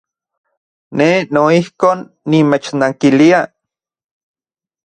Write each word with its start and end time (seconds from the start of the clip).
Ne 0.97 1.07
noijkon 1.37 2.01
nimechnankilia. 2.29 3.45